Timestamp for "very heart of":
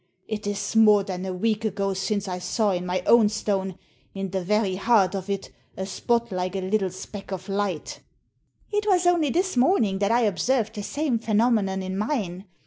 4.43-5.29